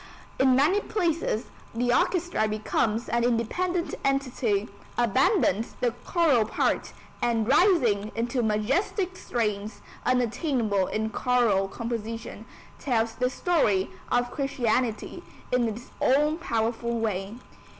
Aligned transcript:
In 0.39 0.55
many 0.55 0.79
places 0.79 1.45
the 1.75 1.93
orchestra 1.93 2.47
becomes 2.47 3.07
an 3.07 3.23
independent 3.23 3.93
entity, 4.03 4.67
abandons 4.97 5.75
the 5.79 5.91
choral 6.05 6.43
part, 6.43 6.91
and, 7.21 7.47
rising 7.47 8.11
into 8.15 8.41
majestic 8.41 9.15
strains 9.15 9.81
unattainable 10.03 10.87
in 10.87 11.11
choral 11.11 11.67
composition, 11.67 12.45
tells 12.79 13.13
the 13.13 13.29
story 13.29 13.91
of 14.11 14.31
Christianity 14.31 15.21
in 15.51 15.67
its 15.67 15.91
own 16.01 16.39
powerful 16.39 16.97
way. 16.99 17.35